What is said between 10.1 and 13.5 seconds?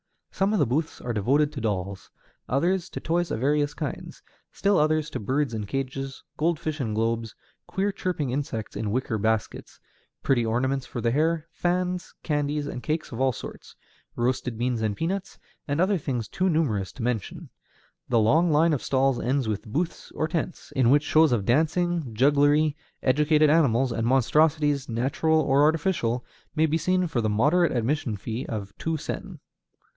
pretty ornaments for the hair, fans, candies, and cakes of all